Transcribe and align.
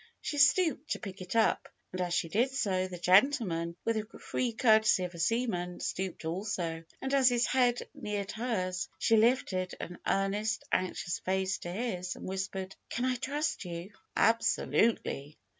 She 0.19 0.39
stooped 0.39 0.89
to 0.93 0.99
pick 0.99 1.21
it 1.21 1.35
up, 1.35 1.69
and 1.91 2.01
as 2.01 2.15
she 2.15 2.27
did 2.27 2.49
so, 2.49 2.87
the 2.87 2.97
gentleman, 2.97 3.75
with 3.85 3.97
the 3.97 4.17
free 4.17 4.51
courtesy 4.51 5.03
of 5.03 5.13
a 5.13 5.19
seaman, 5.19 5.79
stooped 5.79 6.25
also, 6.25 6.83
and 7.03 7.13
as 7.13 7.29
his 7.29 7.45
head 7.45 7.87
neared 7.93 8.31
hers 8.31 8.89
she 8.97 9.15
lifted 9.15 9.75
an 9.79 9.99
earnest, 10.07 10.63
anxious 10.71 11.19
face 11.19 11.59
to 11.59 11.71
his, 11.71 12.15
and 12.15 12.25
whispered: 12.27 12.75
'^Can 12.89 13.05
I 13.05 13.15
trust 13.15 13.63
you?" 13.63 13.91
Absolutely 14.15 15.37